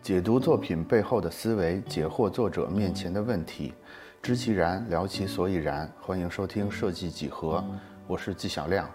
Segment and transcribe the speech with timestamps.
[0.00, 3.74] 解读作品背后的思维，解惑作者面前的问题，
[4.22, 5.90] 知其然，聊其所以然。
[6.00, 7.62] 欢迎收听设计几何，
[8.06, 8.88] 我是纪晓亮。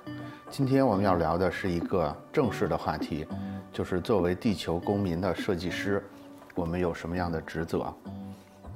[0.50, 3.28] 今天我们要聊的是一个正式的话题，
[3.72, 6.04] 就是作为地球公民的设计师，
[6.56, 7.94] 我们有什么样的职责？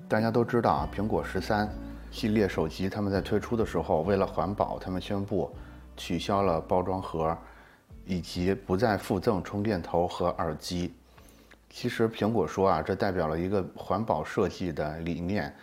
[0.07, 1.67] 大家都知道啊，苹果十三
[2.11, 5.49] 系列手机他们在推出的时候，为了环保，他们宣布
[5.95, 7.35] 取消了包装盒，
[8.05, 10.93] 以及不再附赠充电头和耳机。
[11.69, 15.53] 其实苹果说啊，这代表了一个环保设计的理念。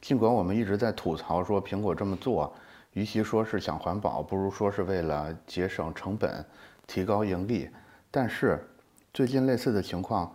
[0.00, 2.52] 尽管我们一直在吐槽说苹果这么做，
[2.94, 6.44] 与其说是想环保，不如说是为了节省成本、
[6.86, 7.68] 提高盈利。
[8.10, 8.66] 但是
[9.12, 10.32] 最近类似的情况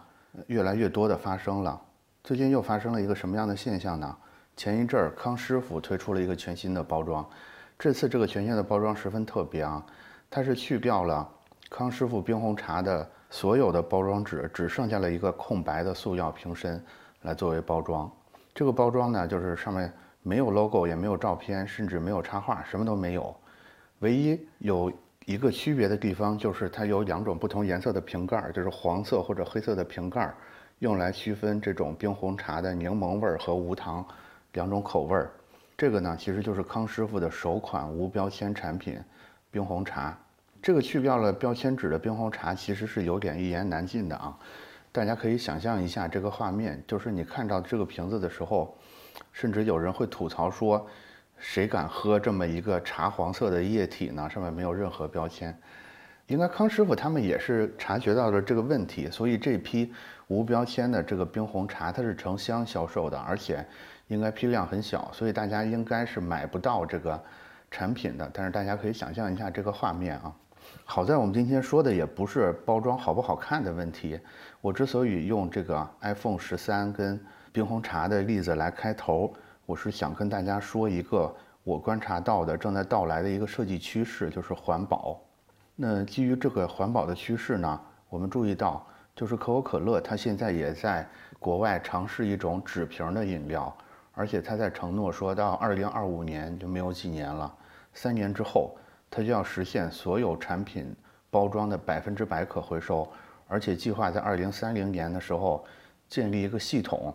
[0.48, 1.82] 越来越多的发生了。
[2.24, 4.16] 最近又发生了一个什么样的现象呢？
[4.56, 7.28] 前一阵儿康师傅推出了一个全新的包装，
[7.78, 9.86] 这次这个全新的包装十分特别啊，
[10.30, 11.30] 它是去掉了
[11.70, 13.10] 康师傅冰红茶的。
[13.36, 16.82] 所有的包装纸只剩下了一个空白的塑料瓶身
[17.24, 18.10] 来作为包装。
[18.54, 19.92] 这个包装呢，就是上面
[20.24, 23.36] 没有 logo，也没有照片，甚至没有插画，什么都没有。
[24.00, 24.90] 唯一有
[25.26, 30.34] 一个区别的地方就是它有两种不同颜色的瓶盖，就是黄色或者黑色的瓶盖，
[30.80, 34.06] 用来区分这种冰红茶的柠檬味儿和无糖
[34.54, 35.30] 两种口味儿。
[35.76, 38.98] 这个呢，其实就是康师傅的首款无标签产品——
[39.52, 40.18] 冰红茶。
[40.66, 44.36] 这个去掉了标签纸的冰红茶，其实是有点一言难尽的啊！
[44.92, 48.76] 大家可以想象一下这个画面，就是你看到这个瓶子的时候，
[49.32, 50.84] 甚至有人会吐槽说
[51.38, 54.28] ：“谁敢喝这么一个茶黄色的液体呢？
[54.28, 55.56] 上面没有任何标签。”
[56.26, 59.94] 应该康师傅他们也是察觉到了这个问题，所以这批
[60.26, 63.64] 无标签的这个冰红茶，它是成箱销售的，而且
[64.08, 67.24] 应该批量很小，所以大家应该是买不到这个
[67.70, 68.28] 产品的。
[68.34, 70.36] 但是大家可以想象一下这个画面啊！
[70.88, 74.20] 好在我们今天说的也不是包装好不好看的问题。
[74.62, 77.20] 我之所以用这个 iPhone 十三跟
[77.52, 79.34] 冰红茶的例子来开头，
[79.66, 85.20] 我是想跟大家说一个我观察到的正在到来的一个设计趋势，就是环保。
[85.76, 88.86] 那基于这个环保的趋势呢，我们注意到，
[89.16, 91.06] 就是可口可乐它现在也在
[91.40, 93.76] 国外尝试一种纸瓶的饮料，
[94.14, 97.52] 而且它在承诺说到2025年就没有几年了，
[97.92, 98.78] 三年之后。
[99.10, 100.94] 它就要实现所有产品
[101.30, 103.08] 包装的百分之百可回收，
[103.48, 105.64] 而且计划在二零三零年的时候
[106.10, 107.14] 建立一个系统，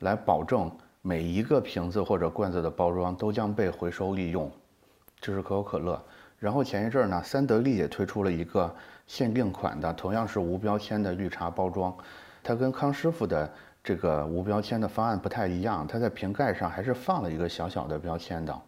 [0.00, 4.50] 来保证每一个瓶子或者罐子的包装都将被回收利用。
[5.20, 6.02] 这是可口可乐。
[6.38, 8.74] 然后前一阵儿呢，三得利也推出了一个
[9.06, 11.96] 限定款的，同样是无标签的绿茶包装。
[12.42, 13.50] 它跟康师傅的
[13.82, 18.60] 这个无标签的方案不太一样，它在瓶盖上还是放了一个小小的标签的，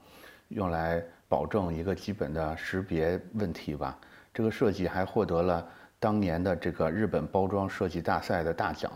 [0.48, 1.02] 用来。
[1.30, 3.96] 保证一个基本的识别问题吧。
[4.34, 5.64] 这个设计还获得了
[6.00, 8.90] 当年的这个日本包装设计大赛的大奖。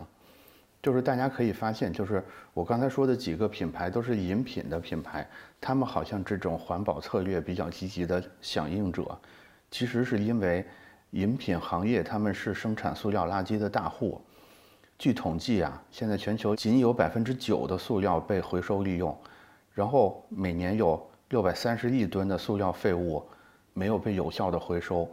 [0.83, 2.21] 就是大家可以发现，就是
[2.53, 5.25] 我刚才说的几个品牌都是饮品的品牌，
[5.61, 9.17] 他们好像这种环保策略比较积极的响应者，
[9.71, 10.65] 其实是因为
[11.11, 14.21] 饮品行业他们是生产塑料垃圾的大户。
[14.99, 19.17] 据统计啊，现在全球仅有百分之九的塑料被回收利用，
[19.73, 21.01] 然后每年有。
[21.35, 23.21] 六百三十亿吨的塑料废物
[23.73, 25.05] 没有被有效的回收，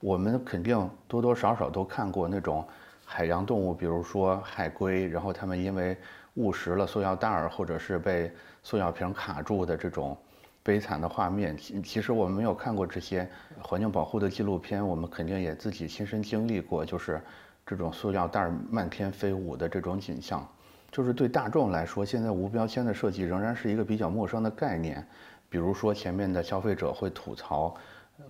[0.00, 2.66] 我们肯定多多少少都看过那种
[3.04, 5.94] 海洋动物，比如说海龟，然后它们因为
[6.36, 8.32] 误食了塑料袋儿，或者是被
[8.62, 10.16] 塑料瓶卡住的这种
[10.62, 11.54] 悲惨的画面。
[11.58, 13.28] 其实我们没有看过这些
[13.60, 17.20] 环境保护的纪录片，我们肯定也自己亲身经历过，就是
[17.66, 20.48] 这种塑料袋儿漫天飞舞的这种景象。
[20.90, 25.06] 就是对大众来说，现在无标签的设计仍然是一个比较陌生的概念。
[25.48, 27.74] 比如说，前面的消费者会吐槽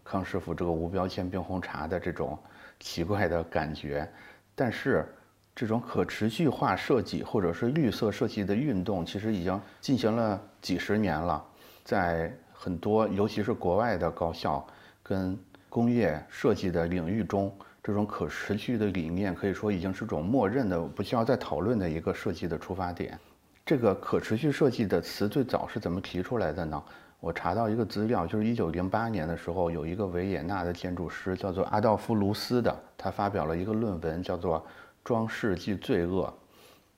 [0.04, 2.38] 康师傅这个无标签冰红茶的这种
[2.78, 4.08] 奇怪的感觉，
[4.54, 5.06] 但是
[5.54, 11.42] 这种可持续化设计或者是绿色设计的运动，其实已经进行了几十年了，
[11.84, 14.66] 在很多尤其是国外的高校
[15.02, 15.38] 跟
[15.68, 23.18] 工业设计的领域中，这种可持续的理念可以说已经是种默认的、不需要再讨论的一个设计的出发点。
[23.64, 26.82] 这个可持续设计的词最早是怎么提出来的呢？
[27.26, 34.60] 我查到一个资料，就是一九零八年的时候，有一个维也纳的建筑师叫做阿道夫·卢斯的，他发表了一个论文，叫做
[35.02, 36.28] 《装饰即罪恶》。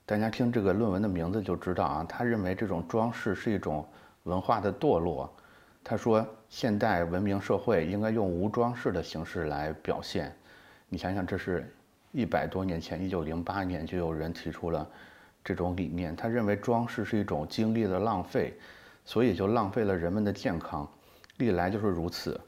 [0.05, 3.83] 大家听这个论文的名字就知道啊，他认为这种装饰是一种
[4.21, 5.27] 文化的堕落。
[5.83, 10.31] 他说，现代文明社会应该用无装饰的形式来表现。
[10.89, 11.73] 你想想，这是
[12.11, 14.87] 一百多年前，一九零八年就有人提出了
[15.43, 16.15] 这种理念。
[16.15, 18.53] 他认为装饰是一种精力的浪费。
[19.09, 20.87] 所以就浪费了人们的健康，
[21.37, 22.39] 历来就是如此。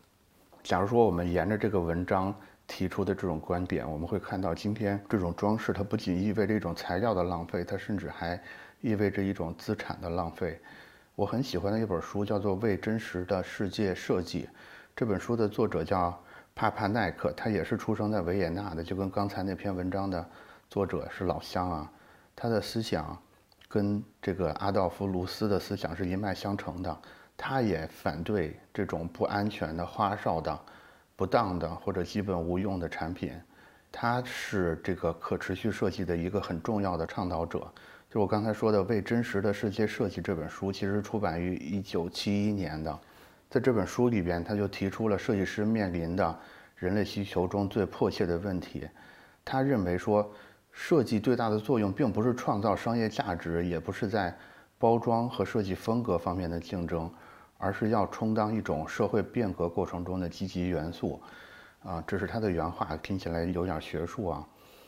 [0.62, 2.32] 假如说我们沿着这个文章
[2.68, 8.40] 提出的这种观点，我们会看到，今天这种装饰它不仅意味着一种材料的浪费，它甚至还
[8.80, 10.62] 意味着一种资产的浪费。
[11.16, 14.44] 我很喜欢的一本书叫做《为真实的世界设计》，
[14.96, 16.16] 这本书的作者叫
[16.54, 20.24] 帕帕奈克，他也是出生在维也纳的，就跟刚才那篇文章的
[20.70, 21.92] 作者是老乡啊。
[22.36, 23.20] 他的思想
[23.72, 26.98] 跟这个阿道夫·卢斯的思想是一脉相承的，
[27.38, 30.60] 他也反对这种不安全的、花哨的。
[31.16, 33.32] 不当的或者基本无用的产品，
[33.92, 37.72] 他是这个可持续设计的一个很重要的倡导者。
[38.10, 43.00] 就我刚才说的《为真实的世界设计》这本书，其实出版于一九七一年的。
[43.52, 46.40] 在这本书里边，他就提出了设计师面临的
[46.76, 48.90] 人类需求中最迫切的问题。
[49.46, 50.28] 他认为说，
[50.72, 54.36] 设计最大的作用并不是创造商业价值，也不是在
[54.78, 57.10] 包装和设计风格方面的竞争。
[57.64, 61.22] 而是要充当一种社会变革过程中的积极元素，
[61.84, 64.44] 啊，这是他的原话，听起来有点学术啊。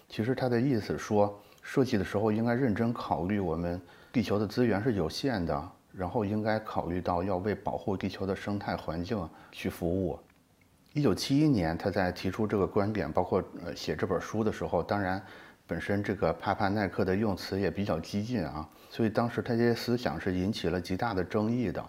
[0.10, 3.80] 其实他的意思说，设计的时候应该认真考虑我们
[4.12, 10.18] 地球的资源是有限的，然后应该考虑到要为保护地球的生态环境去服务。
[10.94, 15.24] 一九七一年，他在提出这个观点，包括呃写这本书的时候，当然
[15.74, 21.84] 本身这个帕帕奈克的用词也比较激进啊，所以当时他这些思想是引起了极大的争议的。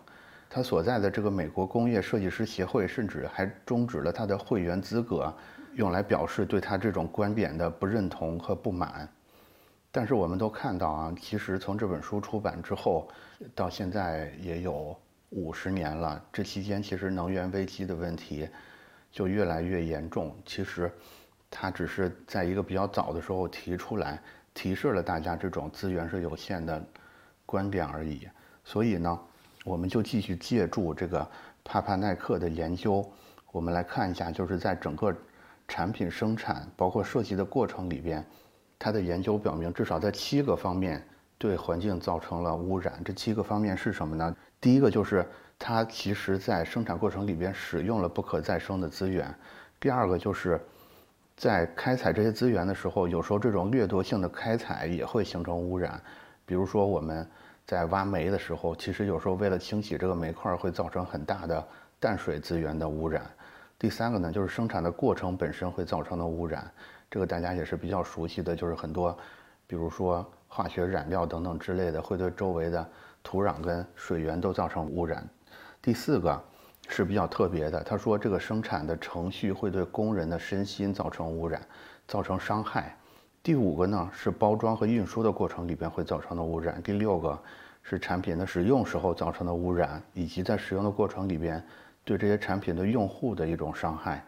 [0.49, 5.31] 他所在的这个美国工业设计师协会，甚至还终止了他的会员资格，
[5.75, 9.07] 用来表示对他这种观点的不认同和不满。
[9.93, 13.07] 但是我们都看到啊，其实从这本书出版之后，
[13.55, 14.99] 到现在也有
[15.29, 16.25] 五十年了。
[16.33, 18.49] 这期间，其实能源危机的问题
[19.13, 20.35] 就越来越严重。
[20.47, 20.91] 其实，
[21.55, 24.21] 他只是在一个比较早的时候提出来，
[24.53, 26.85] 提示了大家这种资源是有限的
[27.47, 28.29] 观点而已。
[28.65, 29.19] 所以呢。
[29.65, 31.27] 我们就继续借助这个
[31.65, 33.03] 帕帕奈克的研究，
[33.51, 35.11] 我们来看一下，就是在整个
[35.67, 38.23] 产品生产包括设计的过程里边，
[38.79, 41.03] 他的研究表明，至少在七个方面
[41.39, 43.01] 对环境造成了污染。
[43.03, 44.37] 这七个方面是什么呢？
[44.61, 45.27] 第一个就是
[45.59, 49.27] 它其实在生产过程里边使用了不可再生的资源；
[49.81, 50.61] 第二个就是
[51.37, 56.01] 在开采这些资源的时候，有时候这种掠夺性的开采也会形成污染，
[56.45, 57.27] 比如说我们。
[57.67, 61.67] 在挖煤的时候，其实有时候为了清洗这个煤块，会造成很大的
[61.99, 63.25] 淡水资源的污染。
[63.79, 66.71] 第三个呢，就是生产的过程本身会造成的污染，
[67.11, 69.17] 这个大家也是比较熟悉的，就是很多，
[69.67, 72.87] 比如说化学染料等等之类的，会对周围的
[73.23, 75.27] 土壤跟水源都造成污染。
[75.81, 76.45] 第四个
[76.89, 81.61] 是比较特别的，他说这个生产的程序会对工人的身心造成污染，
[82.07, 82.97] 造成伤害。
[83.43, 86.83] 第五个呢是包装和运输的过程里边会造成的污染。
[86.83, 87.39] 第六个
[87.83, 91.63] 是产品的使用时候造成的污染，以及在使用的过程里边
[92.05, 94.25] 对这些产品的用户的一种伤害。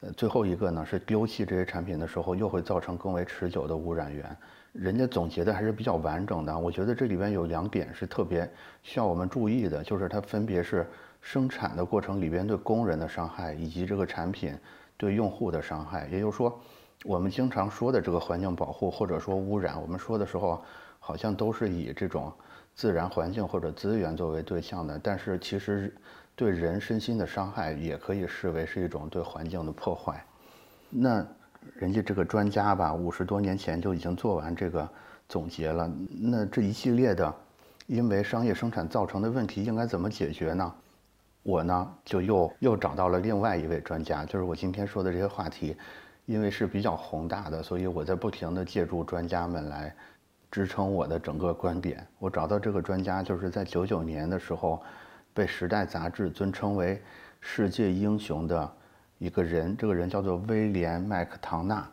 [0.00, 4.36] 呃，最后一个呢是丢弃这些产品的时候又会造成更为持久的污染源。
[4.72, 6.58] 人家总结的还是比较完整的。
[6.58, 8.50] 我觉得这里边有两点是特别
[8.82, 10.86] 需要我们注意的，就是它分别是
[11.20, 14.58] 生产的过程里边对工人的伤害，以及这个产品
[14.96, 16.08] 对用户的伤害。
[16.10, 16.60] 也就是说。
[17.04, 20.62] 我们经常说的这个环境保护或者说污染，我们说的时候
[21.00, 22.32] 好像都是以这种
[22.76, 25.92] 自然环境或者资源作为对象的，但是其实
[26.36, 30.24] 对人身心的伤害也可以视为是一种对环境的破坏。
[30.90, 31.26] 那
[31.74, 34.88] 人家这个专家吧，五十多年前就已经做完这个
[35.28, 35.90] 总结了。
[36.10, 37.34] 那这一系列的
[37.86, 40.74] 因为商业生产造成的问题应该怎么解决呢？
[41.42, 45.76] 我呢就又又找到了另外一位专家，就是我今天说的这些话题。
[46.24, 49.92] 因为是比较宏大的，所以我在不停地借助专家们来
[50.52, 52.06] 支撑我的整个观点。
[52.20, 54.80] 我找到这个专家，就是在九九年的时候，
[55.34, 57.02] 被《时代》杂志尊称为
[57.42, 58.72] “世界英雄”的
[59.22, 59.76] 一个人。
[59.76, 61.88] 这个人叫做威廉·麦克唐纳，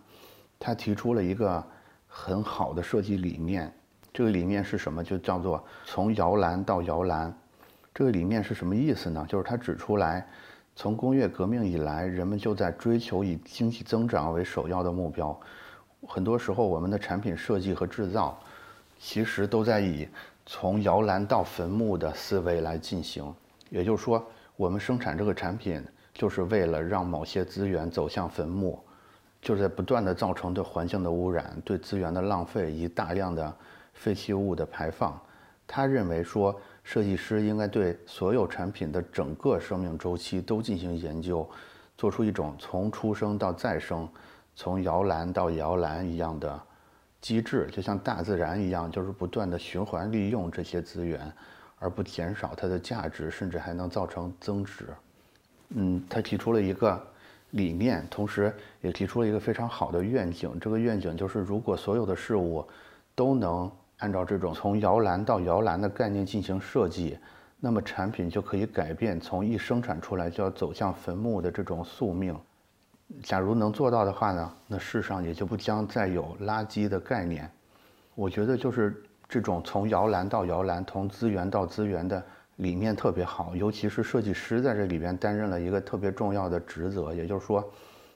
[0.57, 1.63] 他提出了一个
[2.07, 3.71] 很好的设计理念。
[4.11, 5.03] 这个理念是什么？
[5.03, 7.31] 就叫做“从摇篮到摇篮”。
[7.93, 9.23] 这个理念是什么意思呢？
[9.29, 10.27] 就是他指出来。
[10.75, 15.37] 从工业革命以来，人们就在追求以经济增长为首要的目标。
[16.07, 18.39] 很多时候，我们的产品设计和制造，
[18.97, 20.07] 其实都在以
[20.45, 23.31] 从摇篮到坟墓的思维来进行。
[23.69, 25.83] 也就是说，我们生产这个产品，
[26.19, 28.79] 就是为了让某些资源走向坟墓，
[29.41, 33.51] 就是在不断的造成对环境的污染、对资源的浪费以及大量的
[33.93, 35.19] 废弃物的排放。
[35.65, 36.53] 他认为说。
[36.81, 41.47] 设计师应该对所有产品的整个生命周期都进行研究，
[41.95, 44.09] 做出一种从出生到再生，
[44.55, 46.59] 从摇篮到摇篮一样的
[47.21, 51.31] 机制，就像大自然一样，就是不断的循环利用这些资源，
[51.77, 54.87] 而不减少它的价值，甚至还能造成增值。
[55.75, 57.01] 嗯，他提出了一个
[57.51, 60.57] 理念，同时也提出了一个非常好的愿景。
[60.59, 62.65] 这个愿景就是，如果所有的事物
[63.15, 67.17] 都能按照这种从摇篮到摇篮的概念进行设计，
[67.59, 72.35] 那么产品就可以改变从一生产出来就要走向坟墓的这种宿命。
[73.23, 77.49] 假如能做到的话呢，那世上也就不将再有垃圾的概念。
[78.15, 82.23] 我觉得就是这种从摇篮到摇篮，从资源到资源的
[82.59, 87.13] 理念特别好，尤其是设计师在这里边担任了一个特别重要的职责。
[87.13, 87.63] 也就是说，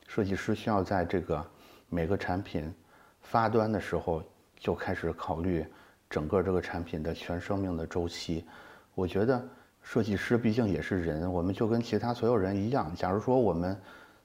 [0.05, 1.41] 设计师需要在这个
[1.87, 2.69] 每个产品
[3.21, 4.21] 发端的时候
[4.57, 5.65] 就开始考虑
[6.09, 8.45] 整个这个产品的全生命的周期。
[8.95, 9.41] 我觉得
[9.81, 12.93] 设计师毕竟也是人，我们就跟其他所有人一样。
[12.93, 13.79] 假如说我们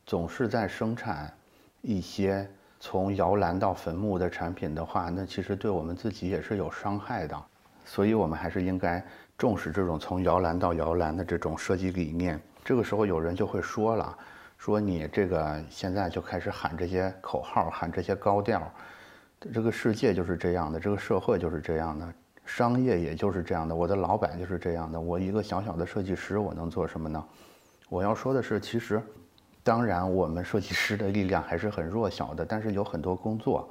[0.05, 1.33] 总是在生产
[1.81, 7.41] 一些从摇篮到坟墓的产品的话，那其实对我们自己也是有伤害的。
[7.89, 9.03] 所以，我们还是应该
[9.39, 12.39] 重视这种从摇篮到摇篮的这种设计理念。
[12.63, 14.15] 这个时候，有人就会说了
[14.59, 18.71] ：“说你这个现在就开始喊这些口号，喊这些高调，
[19.55, 22.07] 这个世界就是这样的，这个社会就是这样的，
[22.45, 25.01] 商业也就是这样的，我的老板就是这样的。
[25.01, 27.25] 我一个小小的设计师，我能做什么呢？”
[27.89, 29.03] 我要说的是，其实。
[29.65, 33.69] 当然，我们设计师的力量还是很弱小的，但是有很多工作，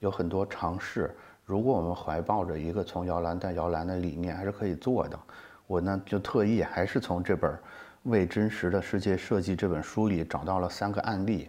[0.00, 1.14] 有很多尝试。
[1.44, 5.18] 如果我们怀抱着一个从摇篮到摇篮的理念，还是可以做的。
[5.66, 7.50] 我呢，就特意还是从这本
[8.04, 11.48] 《为真实的世界设计》这本书里找到了三个案例。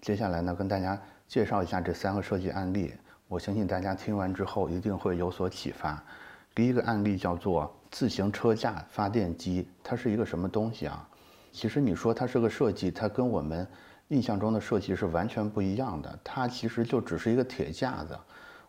[0.00, 2.94] 接下来呢，跟大家介绍一下这三个设计案例。
[3.28, 6.02] 我相信大家听完之后一定会有所启发。
[6.54, 11.08] 第一个案例叫做自行车架发电机，它是一个什么东西啊？
[11.50, 13.66] 其实你说它是个设计，它跟我们
[14.08, 16.18] 印象中的设计是完全不一样的。
[16.22, 18.18] 它其实就只是一个铁架子。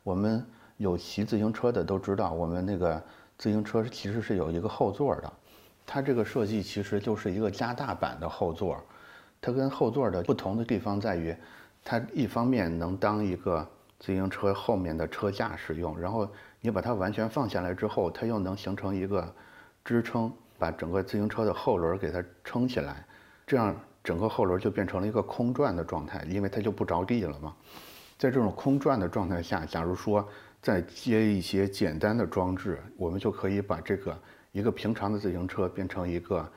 [0.04, 0.46] 我们
[0.78, 3.02] 有骑自行车的都知道，我们那个
[3.38, 5.34] 自行车其实是有一个后座的。
[5.86, 8.82] 它这个设计其实就是一个加大版的后座。
[9.42, 11.36] 它跟后座的不同的地方在于，
[11.84, 13.68] 它一方面能当一个
[14.00, 16.28] 自行车后面的车架使用，然后
[16.62, 19.34] 你把它完全放下来之后，它又能形成一个
[19.84, 20.32] 支撑。
[20.60, 23.06] 把整个自行车的后轮给它撑起来，
[23.46, 27.54] 这样整个后轮就变成了一个空转的状态，因为它就不着地了嘛。
[28.18, 30.28] 在这种空转的状态下，假如说
[30.62, 34.18] 再接一些简单的装置，我们就可以把这个
[34.52, 36.50] 一个平常的自行车变成一个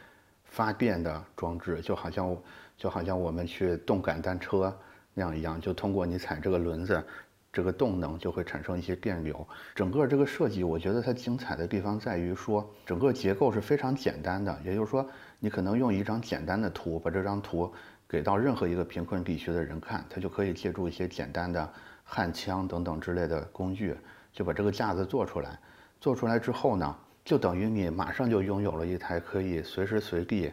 [0.45, 2.37] 发电的装置，就好像
[2.77, 4.77] 就好像我们去动感单车
[5.13, 7.05] 那样一样，就通过你踩这个轮子。
[7.53, 9.49] 这个动能就会产生一些电流。
[9.75, 14.55] 整个这个设计，我觉得它精彩的地方在于说，整个结构是非常简单的。
[14.63, 15.09] 也就是说，
[15.39, 17.73] 你可能用一张简单的图，把这张图
[18.09, 21.69] 给到任何一个贫困地区的人看，他就可以借助一些简单的
[22.05, 23.97] 焊枪等等之类的工具，
[24.33, 25.59] 就把这个架子做出来。
[26.01, 30.53] 做出来之后呢，就等于你马上就拥有了一台可以随时随地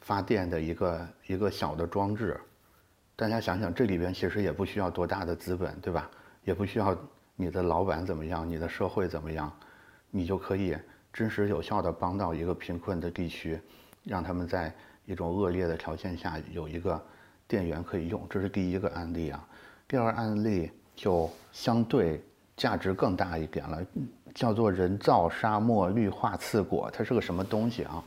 [0.00, 2.40] 发电的一个一个小的装置。
[3.14, 6.10] 大家想想，这里边其实也不需要多大的资本，对吧？
[6.42, 6.96] 也不需要
[7.36, 9.54] 你的老板怎么样，你的社会怎么样，
[10.10, 10.74] 你就可以
[11.12, 13.60] 真实有效地帮到一个贫困的地区，
[14.02, 14.74] 让他们在
[15.10, 17.02] 一种恶劣的条件下有一个
[17.48, 18.24] 电源可以用。
[18.30, 19.46] 这是第一个案例啊。
[19.88, 22.22] 第二案例就相对
[22.56, 23.84] 价值更大一点了，
[24.34, 26.88] 叫做人造沙漠绿化刺果。
[26.92, 28.02] 它是个什么东西啊？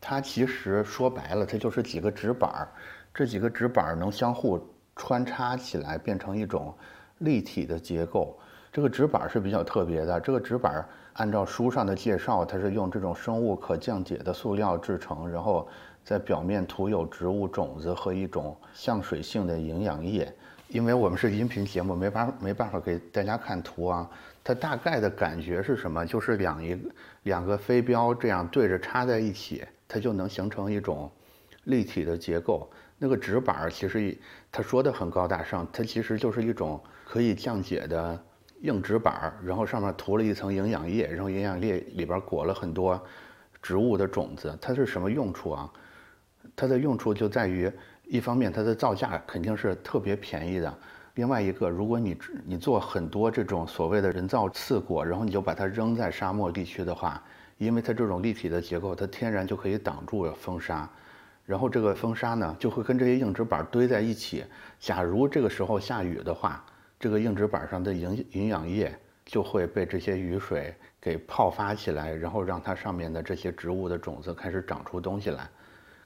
[0.00, 2.68] 它其实说白了，它就是几个纸板儿，
[3.14, 4.60] 这几个纸板儿能相互
[4.94, 6.74] 穿插起来，变成一种。
[7.18, 8.36] 立体的结构，
[8.72, 10.18] 这个纸板是比较特别的。
[10.18, 15.68] 这个纸板按照书上的介绍，它是用这种生物可降解的塑料制成，然后
[16.02, 20.32] 在表面涂有植物种子和一种向水性的营养液。
[20.68, 24.08] 因为我们是音频节目，没法没办法给大家看图啊。
[24.42, 26.06] 它大概的感觉是什么？
[26.06, 26.74] 就是两一
[27.24, 31.10] 两个飞镖这样对着插在一起，它就能形成一种
[31.64, 32.70] 立体的结构。
[32.96, 34.16] 那个纸板其实
[34.50, 36.80] 它说的很高大上，它其实就是一种。
[37.04, 38.18] 可以降解的
[38.62, 43.00] 硬纸板，然后上面涂了一层营养液，然后营养液里边裹了很多
[43.60, 44.56] 植物的种子。
[44.60, 45.70] 它是什么用处啊？
[46.54, 47.70] 它的用处就在于，
[48.04, 50.72] 一方面它的造价肯定是特别便宜的，
[51.14, 57.22] 另外一个，如果你你做很多这种所谓的人造刺果，然后你就把它扔在沙漠地区的话，
[57.58, 60.88] 因为它这种立体的结构，它天然就可以挡住风沙，
[61.46, 64.44] 然后这个风沙呢就会跟这些硬纸板堆在一起。
[64.78, 66.64] 假如这个时候下雨的话，
[67.02, 75.50] 这个硬纸板上的营营养液就会被这些雨水给泡发起来，然后让它上面的这些植物的种子开始长出东西来，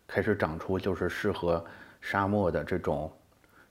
[0.06, 1.62] 开始长出就是适合
[2.00, 3.12] 沙漠的这种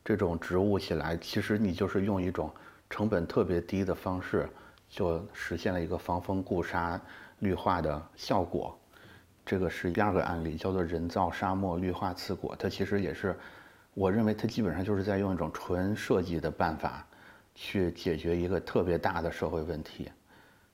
[0.03, 1.17] 这种植物起来。
[1.17, 2.53] 其实你就是用一种
[2.91, 4.48] 成本特别低的方式，
[4.88, 7.01] 就实现了一个防风固沙
[7.39, 8.79] 绿化的效果。
[9.44, 13.36] 这个是第二个案例，叫做人造沙漠绿化刺果，它其实也是
[13.96, 17.03] 我认为它基本上就是在用一种纯设计的办法，
[17.55, 20.09] 去解决一个特别大的社会问题。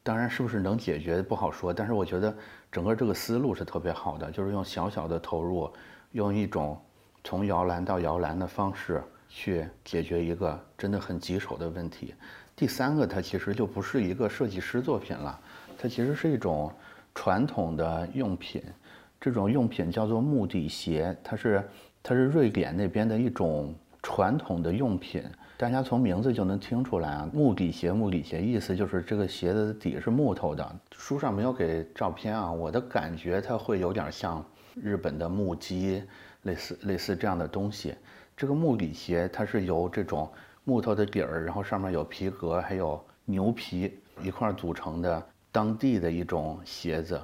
[0.04, 2.36] 当然，是不是能解决不好说，但是我觉得
[2.72, 5.72] 整个这个思路是特别好的，就是用小小的投入，
[6.12, 6.76] 用一种
[7.24, 12.16] 从摇篮到摇篮的方式去解决一个真的很棘手的问题。
[12.56, 15.40] 第三个，它其实就不是一个设计师作品了，
[15.78, 16.74] 它其实是一种
[17.14, 18.64] 传统的用品。
[19.20, 21.64] 这种用品叫做木底鞋，它是
[22.02, 25.24] 它是瑞典那边的一种传统的用品。
[25.62, 30.76] 大家从名字就能听出来啊，木底鞋，木底鞋意思就是这个鞋子的底是木头的。
[30.98, 36.02] 书上没有给照片啊，我的感觉它会有点像日本的木屐，
[36.42, 37.94] 类似类似这样的东西。
[38.36, 40.28] 这个木底鞋它是由这种
[40.64, 47.22] 木头的底儿，然后上面有皮革，还有牛皮一块组成的当地的一种鞋子。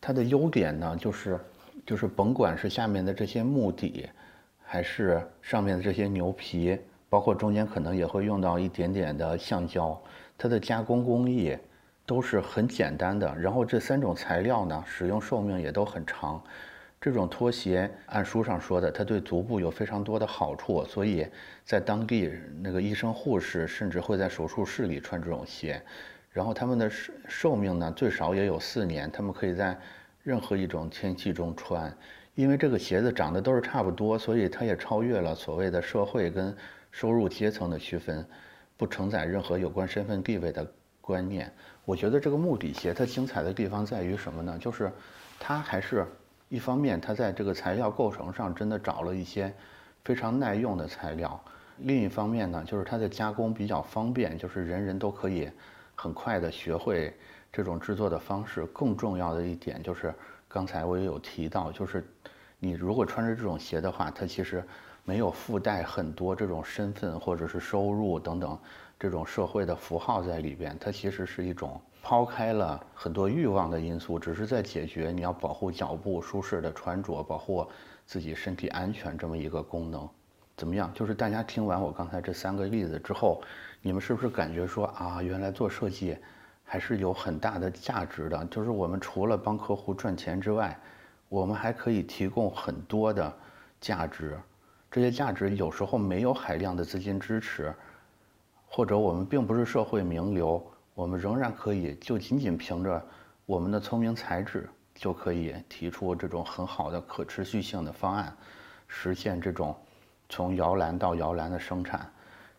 [0.00, 1.38] 它的优点呢，就是
[1.86, 4.08] 就是甭管是下面的这些木底，
[4.60, 6.76] 还是上面的这些牛皮。
[7.10, 10.00] 包括中间可能也会用到一点点的橡胶，
[10.38, 11.58] 它的加工工艺
[12.06, 13.36] 都是很简单的。
[13.36, 16.40] 然后这三种材料呢，使用寿命也都很长。
[17.00, 21.26] 这种拖鞋按书上说的，它对足部有非常多的好处，所以
[21.64, 22.30] 在当地
[22.62, 25.82] 那个医生护士甚至会在手术室里穿这种鞋。
[26.30, 29.76] 然后他们的寿寿命呢，最少也有四年，他们可以在
[30.22, 31.92] 任何一种天气中穿。
[32.36, 36.54] 因为这个鞋子长得都是差不多，所以它也超越了所谓的社会跟。
[36.90, 38.26] 收入阶层的区分，
[38.76, 40.66] 不承载任何有关身份地位的
[41.00, 41.52] 观念。
[41.84, 44.58] 我觉得这个木底鞋它精彩的地方在于什么呢？
[44.60, 44.92] 就是
[45.38, 46.06] 它还是
[46.48, 49.52] 一方面，它在这个材料构成上真的找了一些
[50.04, 51.30] 非常耐用的材料；
[51.78, 55.50] 另一方面呢，就是它的加工比较方便，就是人人都可以
[55.94, 57.12] 很快的学会
[57.52, 58.64] 这种制作的方式。
[58.66, 60.14] 更重要的一点就是，
[60.48, 62.06] 刚才我也有提到，就是
[62.60, 64.62] 你如果穿着这种鞋的话，它其实。
[65.02, 68.56] 没有附带很多这种身份或者是收入等等
[68.98, 77.66] 这种社会的符号在里边，它其实是一种抛开了很多欲望的因素，只是在解决你要保护脚部舒适的穿着，保护
[78.04, 80.08] 自己身体安全这么一个功能。
[80.54, 80.92] 怎么样？
[80.94, 83.42] 就是大家听完我刚才这三个例子之后，
[83.80, 86.16] 你们是不是感觉说啊，原来做设计
[86.62, 88.44] 还是有很大的价值的？
[88.44, 90.78] 就是我们除了帮客户赚钱之外，
[91.30, 93.32] 我们还可以提供很多的
[93.80, 94.36] 价值。
[94.90, 97.72] 这些价值有时候没有海量的资金支持，
[98.66, 100.60] 或者我们并不是社会名流，
[100.92, 103.00] 我们仍然可以就仅仅凭着
[103.46, 108.36] 我们的聪明才智，就可以提出这种很好的可持续性的方案，
[108.88, 109.72] 实现这种
[110.28, 112.10] 从摇篮到摇篮的生产。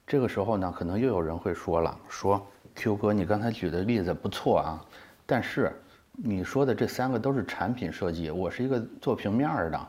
[0.08, 2.42] 这个时候呢，可能又有人会说了，说
[2.76, 4.86] Q 哥，你刚才举的例子不错啊，
[5.26, 5.74] 但是
[6.18, 9.88] 你说的这三个都是产品设计，我是一个做平面的。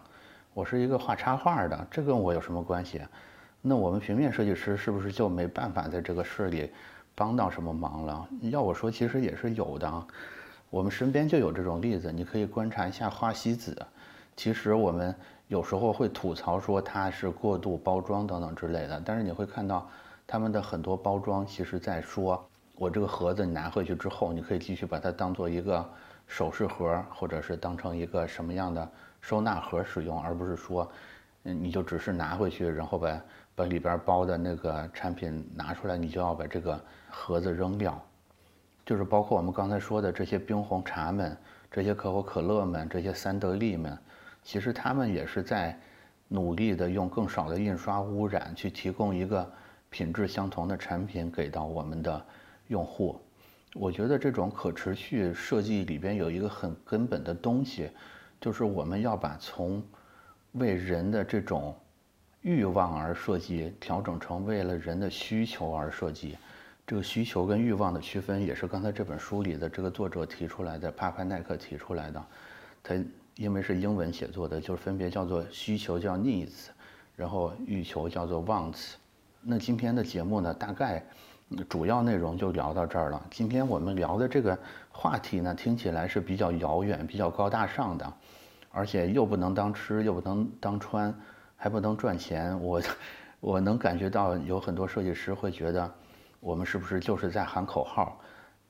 [0.54, 3.00] 我是一个画插画的，这跟我有什么关系？
[3.60, 6.70] 那我们平面设计师是不是就没办法在这个事里
[7.14, 8.28] 帮到什么忙了？
[8.42, 10.06] 要我说，其实也是有的。
[10.68, 13.74] 我们身边就有这种例子，你可以观察一下花西子。
[14.36, 15.14] 其实我们
[15.48, 19.88] 有时候会吐槽说它是过度包装等等之类的，但是你会看到
[20.26, 22.42] 他们的很多包装，其实在说
[22.74, 25.88] 我这个盒子你拿回去之后，你可以继续把它当做一个
[26.32, 28.88] 首饰盒，或者是当成一个什么样的。
[29.20, 30.90] 收纳盒使用，而不是说，
[31.42, 33.22] 嗯，你就只是拿回去，然后把
[33.54, 38.02] 把里边包的那个产品拿出来，你就要把这个盒子扔掉。
[38.84, 41.36] 就是包括我们刚才说的这些冰红茶们，
[41.70, 43.96] 这些可口可乐们，这些三得利们，
[44.42, 45.78] 其实他们也是在
[46.26, 49.48] 努力的用更少的印刷污染去提供一个
[49.90, 52.24] 品质相同的产品给到我们的
[52.68, 53.20] 用户。
[53.74, 57.90] 我觉得这种可持续设计里边有一个很根本的东西。
[58.40, 59.80] 就是我们要把从
[60.54, 61.72] 为人的这种
[62.40, 66.36] 欲望而设计调整成为了人的需求而设计。
[66.84, 72.20] 这个需求跟欲望的区分也是刚才这本书里的这个作者提出来的，帕帕奈克提出来的。
[72.82, 72.96] 他
[73.36, 76.66] 因为是英文写作的，就分别叫做需求叫 needs，
[77.14, 78.94] 然后欲求叫做 wants。
[79.40, 81.06] 那今天的节目呢，大概
[81.68, 83.22] 主要内容就聊到这儿了。
[83.30, 84.58] 今天我们聊的这个
[84.90, 88.12] 话题呢，听起来是比较遥远、比较高大上的。
[88.74, 91.14] 而且又不能当吃，又不能当穿，
[91.56, 92.56] 还不能赚钱。
[92.64, 92.82] 我，
[93.38, 95.92] 我能感觉到有很多设计师会觉得，
[96.40, 98.18] 我们是不是就是在喊口号？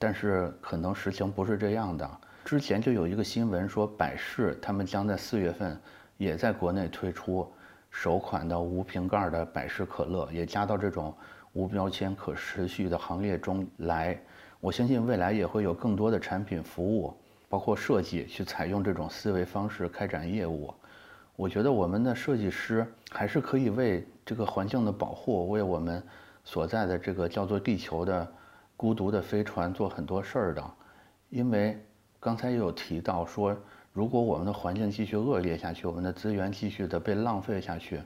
[0.01, 2.11] 但是可能实情不是这样的。
[2.45, 5.81] 之前就有一个新闻说，百事他们将在四月份
[6.17, 7.49] 也在国内推出
[7.89, 11.15] 首款的无瓶盖的百事可乐，也加到这种
[11.53, 14.19] 无标签可持续的行列中来。
[14.61, 17.15] 我相信未来也会有更多的产品服务。
[17.49, 20.73] 包括设计去采用这种思维方式开展业务，
[21.37, 26.03] 我觉得我们的设计师还是可以为这个环境的保护，为我们
[26.45, 28.27] 所在的这个叫做地球的
[28.75, 30.65] 孤独的飞船做很多事儿的。
[31.29, 31.79] 因为
[32.19, 33.55] 刚才也有提到说，
[33.93, 38.01] 如果我们的环境继续恶劣下去，我们的资源继续的被浪费下去，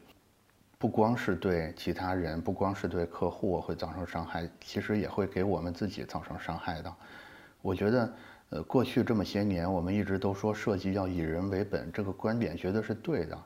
[0.87, 6.95] 不光是对其他人，不光是对客户会造成伤害，其实也会给我们自己造成伤害的。
[7.61, 8.13] 我觉得。
[8.51, 13.37] 呃，过去这么些年，我们一直都说设计要以人为本，这个观点绝对是对的。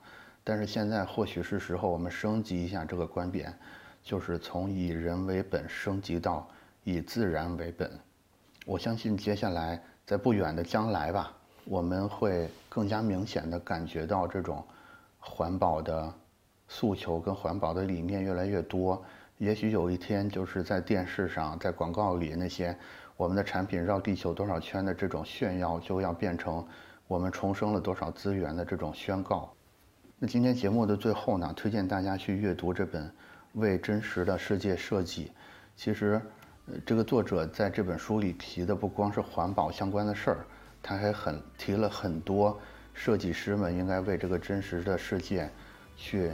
[0.45, 3.51] 但是现在或许是时候我们升级一下这个观点，
[4.03, 6.47] 就是从以人为本升级到
[6.85, 7.91] 以自然为本。
[8.67, 11.33] 我相信接下来在不远的将来吧，
[11.65, 14.63] 我们会更加明显的感觉到这种
[15.19, 16.13] 环保的
[16.71, 19.05] 诉求跟环保的理念越来越多。
[19.39, 22.75] 也许有一天，就是在电视上、在广告里那些。
[23.17, 26.67] 我们的产品绕地球多少圈的这种炫耀，就要变成
[27.07, 29.53] 我们重生了多少资源的这种宣告。
[30.19, 33.07] 那今天节目的最后呢，推荐大家去阅读这本
[33.53, 35.27] 《为真实的世界设计》。
[35.77, 36.19] 其实，
[36.65, 40.47] 呃，这个作者在这本书里提的不光是环保相关的事儿，
[40.83, 42.59] 他还很提了很多
[42.95, 45.51] 设计师们应该为这个真实的世界
[45.95, 46.31] 去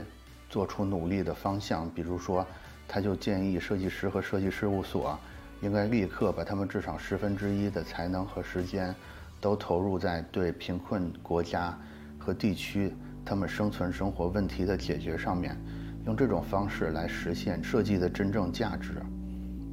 [0.49, 1.89] 做出努力的方向。
[1.89, 2.45] 比如说，
[2.87, 5.17] 他就建议设计师和设计事务所。
[5.59, 8.93] 应该立刻把他们至少十分之一的才能和时间，
[9.41, 11.75] 都投入在对贫困国家
[12.19, 12.93] 和地区
[13.25, 15.57] 他们生存生活问题的解决上面，
[16.05, 19.01] 用这种方式来实现设计的真正价值。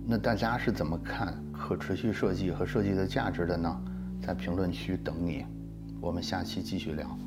[0.06, 3.78] 那大家是怎么看可持续设计和设计的价值的呢？
[4.26, 5.44] 在评论区等你，
[6.00, 7.23] 我们下期继续聊。